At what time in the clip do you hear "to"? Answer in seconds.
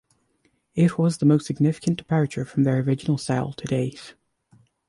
3.53-3.67